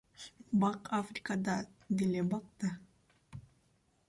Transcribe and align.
Бак 0.61 0.81
Африкада 0.99 1.57
деле 1.99 2.21
бак 2.31 2.45
да. 2.59 2.69